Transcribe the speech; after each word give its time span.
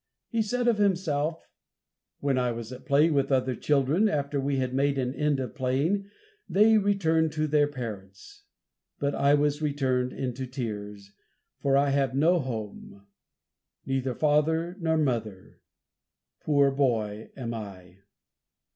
He 0.29 0.41
said 0.41 0.67
of 0.67 0.79
himself, 0.79 1.47
"When 2.21 2.35
I 2.39 2.51
was 2.51 2.71
at 2.73 2.87
play 2.87 3.11
with 3.11 3.31
other 3.31 3.55
children, 3.55 4.09
after 4.09 4.41
we 4.41 4.57
had 4.57 4.73
made 4.73 4.97
an 4.97 5.13
end 5.13 5.39
of 5.39 5.53
playing, 5.53 6.09
they 6.49 6.79
return 6.79 7.29
to 7.29 7.45
their 7.45 7.67
parents: 7.67 8.45
but 8.97 9.13
I 9.13 9.35
was 9.35 9.61
returned 9.61 10.11
into 10.11 10.47
tears, 10.47 11.11
for 11.59 11.77
I 11.77 11.91
have 11.91 12.15
no 12.15 12.39
home, 12.39 13.05
neither 13.85 14.15
father 14.15 14.75
nor 14.79 14.97
mother. 14.97 15.59
Poor 16.43 16.71
boy 16.71 17.29
am 17.37 17.53
I." 17.53 17.99